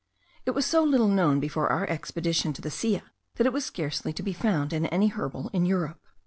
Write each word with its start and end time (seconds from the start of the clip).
It 0.47 0.55
was 0.55 0.65
so 0.65 0.83
little 0.83 1.07
known 1.09 1.39
before 1.39 1.69
our 1.71 1.87
expedition 1.87 2.53
to 2.53 2.61
the 2.63 2.71
Silla, 2.71 3.11
that 3.35 3.45
it 3.45 3.53
was 3.53 3.63
scarcely 3.67 4.11
to 4.13 4.23
be 4.23 4.33
found 4.33 4.73
in 4.73 4.87
any 4.87 5.09
herbal 5.09 5.51
in 5.53 5.63
Europe. 5.67 6.01